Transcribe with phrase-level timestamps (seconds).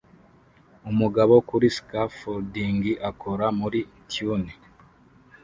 [0.89, 3.79] Umugabo kuri scafolding akora muri
[4.11, 4.59] tunnel